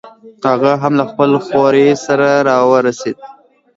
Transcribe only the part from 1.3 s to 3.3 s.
خوریي سره راورسېد.